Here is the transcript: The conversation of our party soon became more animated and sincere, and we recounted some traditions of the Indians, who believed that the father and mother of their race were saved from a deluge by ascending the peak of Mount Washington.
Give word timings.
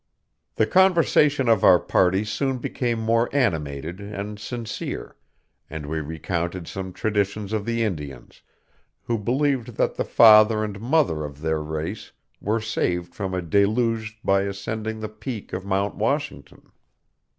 The 0.55 0.65
conversation 0.65 1.47
of 1.47 1.63
our 1.63 1.77
party 1.77 2.25
soon 2.25 2.57
became 2.57 2.97
more 2.99 3.29
animated 3.31 3.99
and 4.01 4.39
sincere, 4.39 5.15
and 5.69 5.85
we 5.85 5.99
recounted 5.99 6.67
some 6.67 6.91
traditions 6.91 7.53
of 7.53 7.65
the 7.65 7.83
Indians, 7.83 8.41
who 9.03 9.19
believed 9.19 9.75
that 9.77 9.93
the 9.97 10.03
father 10.03 10.63
and 10.63 10.81
mother 10.81 11.23
of 11.23 11.41
their 11.41 11.61
race 11.61 12.13
were 12.41 12.59
saved 12.61 13.13
from 13.13 13.35
a 13.35 13.43
deluge 13.43 14.17
by 14.23 14.41
ascending 14.41 15.01
the 15.01 15.07
peak 15.07 15.53
of 15.53 15.65
Mount 15.67 15.93
Washington. 15.93 16.71